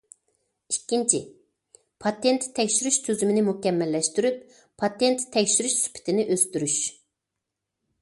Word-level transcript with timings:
ئىككىنچى، 0.73 1.19
پاتېنت 2.05 2.47
تەكشۈرۈش 2.61 2.99
تۈزۈمىنى 3.09 3.45
مۇكەممەللەشتۈرۈپ، 3.51 4.43
پاتېنت 4.83 5.31
تەكشۈرۈش 5.39 5.81
سۈپىتىنى 5.87 6.31
ئۆستۈرۈش. 6.31 6.83